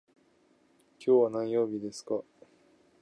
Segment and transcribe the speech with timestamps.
[0.97, 2.23] 今日は何曜日ですか。